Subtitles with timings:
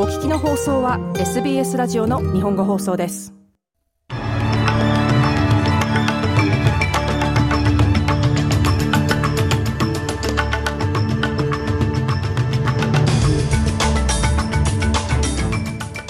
[0.00, 3.34] お聞きの放送は SBS ラジオの日本語放送です。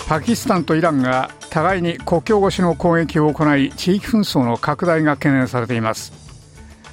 [0.07, 6.12] パキスタンとイランが互いに国境越しの攻撃を行い地域紛争の拡大が懸念されています。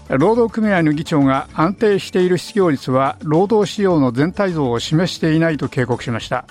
[0.08, 6.46] 労働組合の議長が安定している失業率は労働市場の全体像を示していないと警告しました。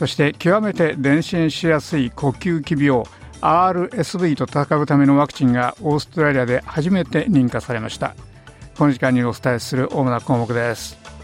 [0.00, 3.04] そして極めて伝染しやすい呼吸器病
[3.42, 8.14] RSV と戦うためのワクチンがオーストラリアで初めて認可されました。
[8.78, 11.19] この時間にお伝えする主な項目です。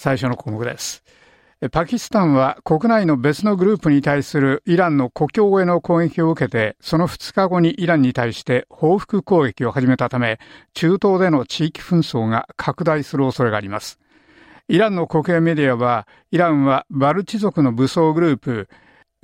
[0.00, 1.04] 最初の項目です。
[1.72, 10.38] パキスタンは国内の別のグループに対するイランの国境への攻撃を受けて、その2日後にイランに対して報復攻撃を始めたため、
[10.72, 14.00] 中東での地域紛争が拡大する恐れがあります。
[14.68, 18.70] イランの国営メディアは、イランはバルチ族の武装グループ、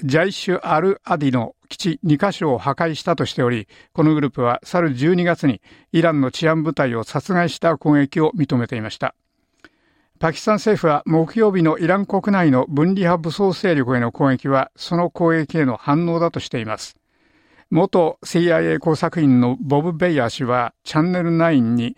[0.04, 9.14] ジャイシュ・アル・アディの基地2カ所を破壊したとしており、このグループは去る12月にイランの治安部隊を殺害した攻撃を認めていました。
[10.18, 16.96] パキスタン政府は木曜日のイラン国内の分離派武装勢力への攻撃はその攻撃への反応だとしています。
[17.70, 21.96] 元 CIA 工作員のボブ・ベイヤー氏はチャンネル9に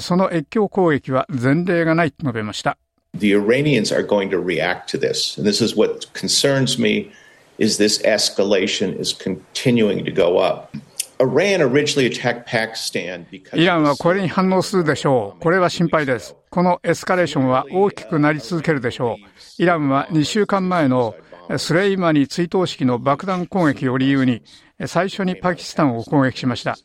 [0.00, 2.76] その越境攻撃は前例がないと述べました。
[3.14, 5.40] The Iranians are going to react to this.
[5.40, 7.10] And this is what concerns me
[7.58, 10.76] is this escalation is continuing to go up.
[13.54, 15.40] イランはこれに反応するでしょう。
[15.40, 16.36] これは心配です。
[16.50, 19.16] このエスカレーションは大きくなり続けるでしょ
[19.58, 19.62] う。
[19.62, 21.14] イランは2週間前の
[21.58, 24.42] スレイマニ追悼式の爆弾攻撃を理由に
[24.86, 26.76] 最初にパキスタンを攻撃しました。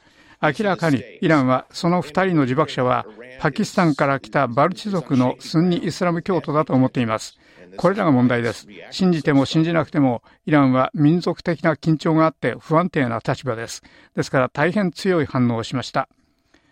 [0.42, 3.06] 明らかにイランはその2人の自爆者は
[3.40, 7.38] パキスタンから来たバルチ族のスンニイスラム教徒だと思っています。
[7.78, 8.68] これらが問題です。
[8.92, 13.84] 信じても信じなくても、イランは民族的な緊張があって不安定な立場です。
[14.16, 16.10] ですから大変強い反応をしました。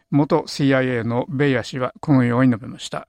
[0.10, 3.08] 元 CIA のベイヤ氏はこのように述べました。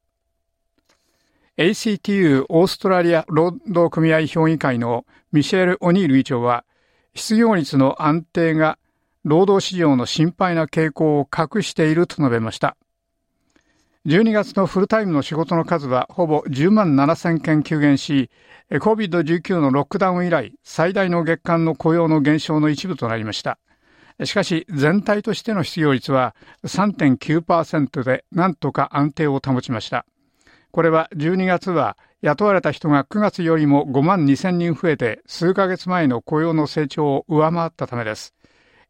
[1.57, 6.65] ACTU オーストラリア労働組合評議会のミシェル・オニール議長は、
[7.15, 8.79] 失業率の安定が
[9.25, 12.77] 労働市場の心配な傾向を隠していると述べました。
[14.09, 18.31] 12月のフルタイムの仕事の数はほぼ10万7000件急減し、
[18.71, 23.59] COVID-19 のロックダウン以来、最大の月間の雇用の減少の一部となりました。
[24.25, 30.07] しかし、全体としての失業率は3.9%でなんとか安定を保ちました。
[30.71, 38.35] これは12月は雇われた人が9月よりも5万2000人増えて数ヶ月前の雇用の成長を上回ったためです。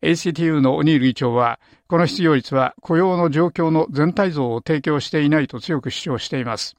[0.02, 6.76] ACTU のオニール議長は、この失業率は雇用の状況の全体像を提供していないと強く主張しています。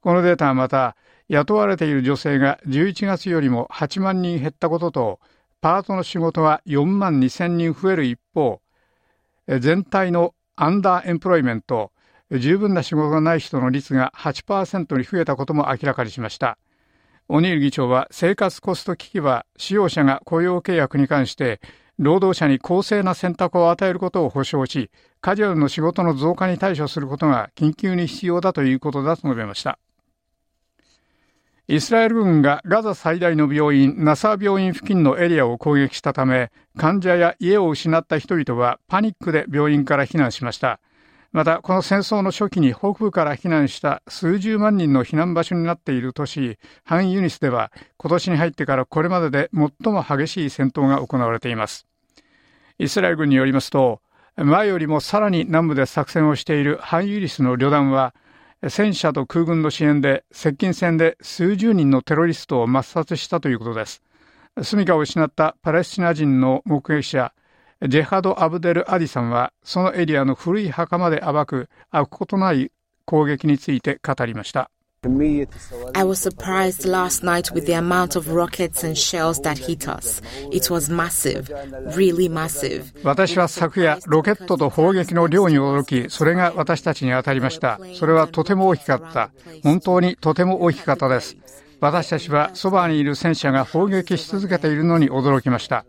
[0.00, 0.96] このデータはまた、
[1.28, 5.20] 雇われている女性が11月よりも8万人減ったことと、
[5.60, 8.60] パートの仕事が4万2000人増える一方、
[9.60, 11.92] 全体のアンダーエンプロイメント、
[12.30, 16.58] 十分な仕事がない人の率が8%に増えたことも明らかにしました。
[17.28, 21.60] オニール議長は生活コスト危機は使用者が雇用契約に関して
[21.98, 29.78] 労働者に公正な選択を与えることを保障し、カジュアルの仕事の増加に対処することが緊急に必要だということだと述べました。
[31.66, 40.80] イスラエル軍がガザ最大の病院、ナサー病院付近のエリアを攻撃したため、患者や家を失った人々はパニックで病院から避難しました。
[41.30, 51.87] また、この戦争の初期に北部から避難した数十万人の避難場所になっている都市、ハンユニスでは、今年に入ってからこれまでで最も激しい戦闘が行われています。
[52.78, 54.00] イスラエル軍によりますと、
[54.36, 58.14] 前よりもさらに南部で作戦をしているハンユリスの旅団は、
[58.68, 64.02] 戦車と空軍の支援で接近戦で数十人のテロリストを抹殺したということです。
[64.62, 67.32] 住処を失ったパレスチナ人の目撃者、
[67.86, 72.70] ジェハド・アブデル・アディさんは、そのエリアの古い墓まで暴く、開くことない
[73.04, 74.70] 攻撃について語りました。
[75.94, 80.20] I was surprised last night with the amount of rockets and shells that hit us.
[80.50, 81.48] It was massive,
[81.94, 82.92] really massive.
[83.04, 87.78] 私は昨夜、ロケットと砲撃の量に驚き、それが私たちに当たりました。
[87.94, 89.30] それはとても大きかった。
[89.62, 91.36] 本当にとても大きかったです。
[91.80, 95.84] 私たちはそばにいる戦車が砲撃し続けているのに驚きました。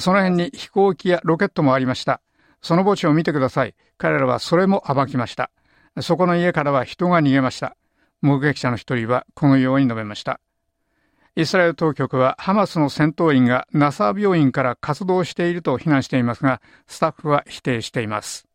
[0.00, 2.20] その辺に飛行機やロケットもありました。
[2.60, 3.76] その墓地を見てください。
[3.98, 5.52] 彼らはそれも暴きました。
[6.00, 7.76] そこの家からは人が逃げました。
[8.20, 10.40] 目撃者の一人はこのように述べました。
[11.36, 18.48] イスラエル当局はハマスの戦闘員がナサー病院から活動していると非難していますが、スタッフは否定しています。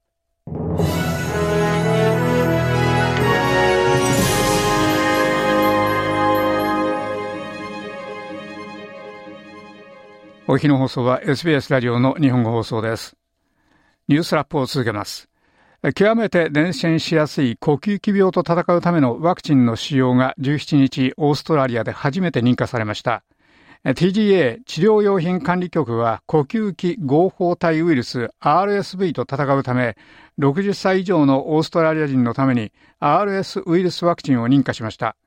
[10.45, 13.15] お日の放送は SBS ラジオの日本語放送です。
[14.09, 15.29] ニュースラップを続けます。
[15.91, 23.25] 極めて伝染しやすい呼吸器病と戦うためのワクチンの使用が17日オーストラリアで初めて認可されました。
[23.83, 29.97] TGA 治療用品管理局は呼吸器合法体ウイルス RSV と戦うため
[30.39, 32.71] 60歳以上のオーストラリア人のために
[33.01, 35.17] RS ウイルスワクチンを認可しました。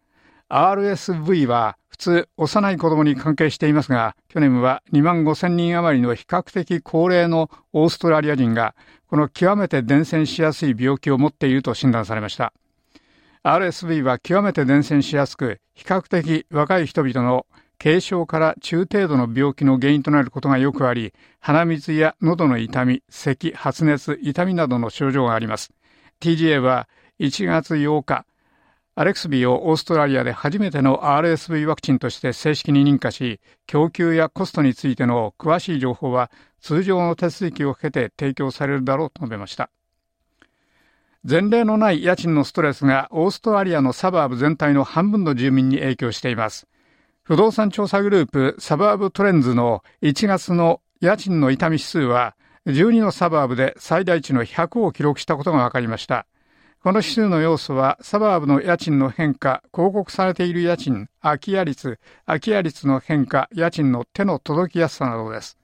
[0.49, 8.75] RSV は普通幼い子供に関係していますが、去年は2万5千人余りの比較的高齢のオーストラリア人が、
[9.09, 12.53] この極めて伝染しやすい病気を持っていると診断されました。
[13.43, 17.47] RSV は極めて伝染しやすく、比較的若い人々の
[17.79, 25.71] 軽症から中程度の病気の原因となることがよくあり、鼻水や喉の痛み、咳、発熱、痛みなどの症状があります。
[26.21, 26.89] TGA は
[27.21, 28.25] 1月8日、
[28.99, 36.31] アレクスビーをオーストラリアで初めての RSV ワクチンとして正式に認可し、供給やコストについての詳しい情報は
[36.63, 39.69] 通常の手続きを経て提供されるだろうと述べました。
[41.29, 46.67] 前例のない家賃のストレスがオーストラリアのサバーブ全体の半分の住民に影響しています。
[47.23, 52.35] 不動産調査グループサバーブトレンズの1月の家賃の痛み指数は
[52.65, 56.27] 12の suburb で最大値の100を記録したことが分かりました。
[56.87, 65.59] この指数の要素は、 suburb の家賃の変化、広告されている家賃、空き家率、空き家率の変化、家賃の手の届きやすさなどです。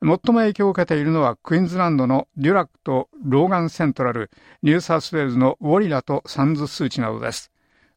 [0.00, 4.30] 最も影響を受けているのは、クイーンズランドのデュラックとローガンセントラル、
[4.62, 7.52] ニューサウスウェールズのウォリラとサンスーシなどです。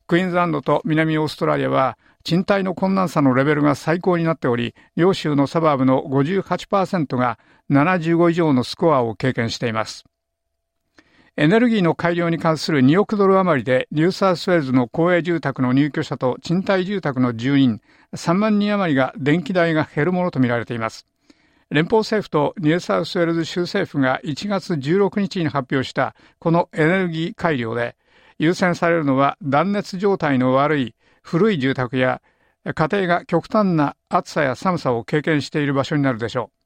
[0.07, 7.39] クイーンズランドと南オーストラリアは、賃貸の困難さのレベルが最高になっており、両州の suburb の58%が
[7.71, 10.03] 75以上のスコアを経験しています。
[11.37, 17.81] エネルギーの改良に関する2億ドル余りでニューサウスウェールズの公営住宅の入居者と賃貸住宅の住人
[18.13, 21.05] 3万人余りが電気代が減るものとみられています。
[21.69, 27.97] 連邦政府とニューサウスウェールズ州政府が1月16日に発表したこのエネルギー改良で
[28.39, 32.21] 優先されるのは断熱状態の悪い古い住宅や
[32.63, 36.64] 家庭が極端な暑さや寒さを経験している場所になるでしょう。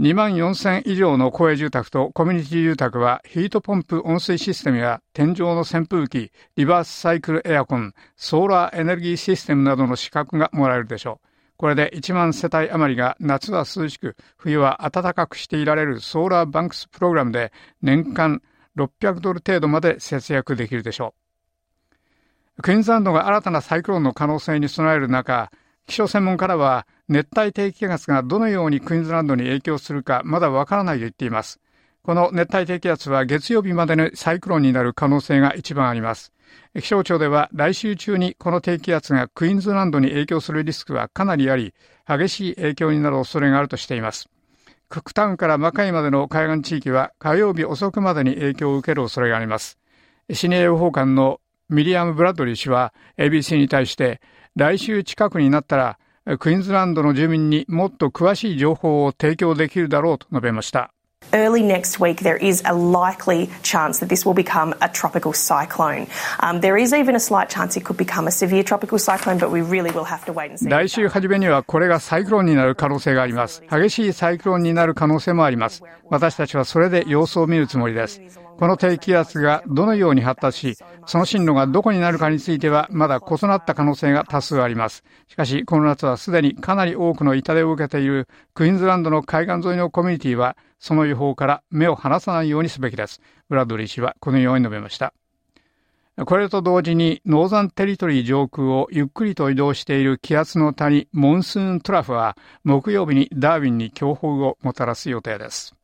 [0.00, 11.26] 2万4000以上の公営住宅とコミュニティ住宅はヒートポンプ温水システムや天井の扇風機、リバースサイクルエアコン、ソーラーエネルギーシステムなどの資格がもらえるでしょう。
[11.58, 17.52] これで1万世帯余りが夏は涼しく、冬は暖かくしていられるソーラーバンクスプログラムで
[17.82, 18.40] 年間
[18.76, 21.14] 600ドル程度まで節約できるでしょ
[22.58, 22.62] う。
[22.62, 25.52] クイーンズランドが新たなサイクロンの可能性に備える中、
[25.86, 31.60] 気象専門家らは熱帯低気圧がどのようにクイーンズランドに影響するかまだわからないと言っています。
[32.02, 36.32] この熱帯低気圧は月曜日までのサイクロンになる可能性が一番あります。
[36.74, 41.74] 気象庁では来週中にこの低気圧がクイーンズランドに影響するリスクはかなりあり、
[42.06, 44.28] 激しい影響になる恐れがあるとしています。
[44.88, 49.78] クックタウンからマカイまでの海岸地域は火曜日遅くまでに影響を受ける恐れがあります。
[50.32, 54.20] シニア予報官のミリアム・ブラッドリー氏は ABC に対して
[54.56, 55.98] 来週近くになったら
[56.38, 60.92] クイーンズランドの住民にもっと詳しい情報を提供できるだろうと述べました。
[61.32, 66.06] Early next week, there is a likely chance that this will become a tropical cyclone.
[66.40, 69.50] Um, there is even a slight chance it could become a severe tropical cyclone, but
[69.50, 70.68] we really will have to wait and see.
[70.68, 73.62] 来週初めにはこれがサイクロンになる可能性があります。
[73.70, 75.82] 激しいサイクロンになる可能性もあります。
[76.10, 78.20] 私たちはそれで様子を見るつもりです。
[78.58, 85.04] この低気圧がどのように発達し、その進路がどこになるかについては、まだ異なった可能性が多数あります。
[85.28, 93.20] しかし、この夏はすでにかなり多くの痛手を受けているクイーンズランドの海岸沿いのコミュニティは、その予報から目を離さないようにすべきです。
[93.48, 95.14] ブラッドリー氏はこのように述べました。
[96.26, 105.74] これと同時に、ノーザンテリトリー上空をゆっくりと移動している気圧の谷、モンスーントラフは、木曜日にダーウィンに強風をもたらす予定です。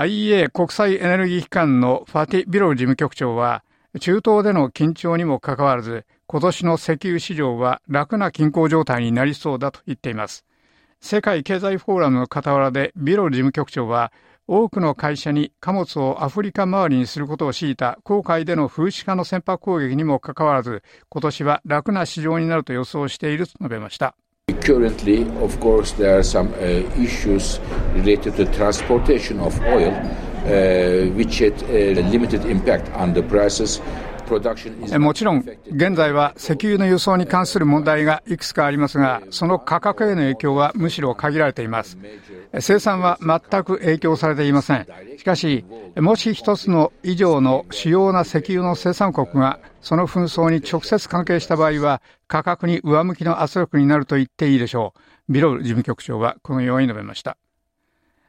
[0.00, 3.62] IEA 国際エネルギー機関のファティ・ビロル事務局長は、
[4.00, 10.46] 中東での緊張にもかかわらず、今年の石油市場は楽な均衡状態になりそうだと言っています。
[11.02, 14.10] 世界経済フォーラムの傍らでビロル事務局長は、
[14.48, 24.14] 多くの会社に貨物をアフリカ周りにすることを強いた航海での風刺化の船舶攻撃にもかかわらず、今年は楽な市場になると予想していると述べました。
[24.54, 27.60] Currently, of course, there are some uh, issues
[27.94, 33.80] related to transportation of oil, uh, which had a limited impact on the prices.
[34.98, 41.98] もちろん、現在は石油の輸送に関する問題がいくつかありますが、その価格への影響はむしろ限られています。
[42.60, 44.86] 生産は全く影響されていません。
[45.18, 45.64] しかし、
[45.96, 54.94] もし一つの以上の主要な石油の生産国がその紛争に直接関係した場合は、価格に上向きの圧力になると言っていいでしょ
[55.28, 55.32] う。
[55.32, 57.36] ビロール事務局長はこのように述べました。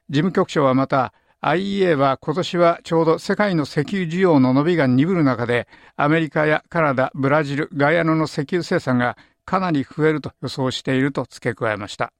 [0.09, 12.13] 事務局長はまた、IEA は今年はちょうど世界の石油需要の伸びが鈍る中で、アメリカやカナダ、ブラジル、ガイアノの石油生産がかなり増えると予想していると付け加えました。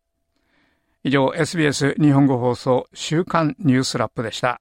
[1.04, 4.61] 以上、SBS 日本語放送週刊ニュースラップでした。